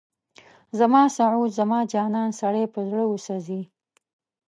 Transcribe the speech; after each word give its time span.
زما 0.79 1.03
سعود، 1.17 1.49
زما 1.59 1.79
جانان، 1.93 2.29
سړی 2.41 2.63
په 2.73 2.79
زړه 2.89 3.03
وسوځي 3.07 3.61